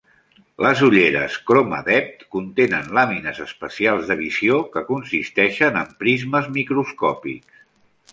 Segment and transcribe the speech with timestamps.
[0.65, 7.63] Les ulleres ChromaDepth contenen làmines especials de visió, que consisteixen en prismes microscòpics.